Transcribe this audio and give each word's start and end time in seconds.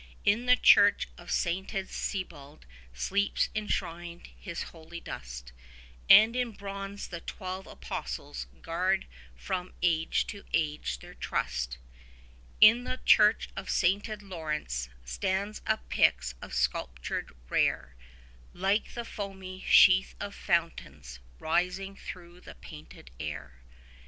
In 0.25 0.47
the 0.47 0.55
church 0.55 1.07
of 1.15 1.29
sainted 1.29 1.91
Sebald 1.91 2.65
sleeps 2.91 3.49
enshrined 3.53 4.29
his 4.35 4.63
holy 4.73 4.99
dust, 4.99 5.53
And 6.09 6.35
in 6.35 6.53
bronze 6.53 7.09
the 7.09 7.21
Twelve 7.21 7.67
Apostles 7.67 8.47
guard 8.63 9.05
from 9.35 9.75
age 9.83 10.25
to 10.25 10.43
age 10.53 10.97
their 11.01 11.13
trust; 11.13 11.77
In 12.59 12.83
the 12.83 12.99
church 13.05 13.49
of 13.55 13.69
sainted 13.69 14.23
Lawrence 14.23 14.89
stands 15.05 15.61
a 15.67 15.77
pix 15.77 16.33
of 16.41 16.55
sculpture 16.55 17.27
rare, 17.47 17.95
Like 18.53 18.95
the 18.95 19.05
foamy 19.05 19.63
sheaf 19.67 20.15
of 20.19 20.33
fountains, 20.33 21.19
rising 21.37 21.95
through 21.95 22.41
the 22.41 22.55
painted 22.55 23.11
air. 23.19 23.61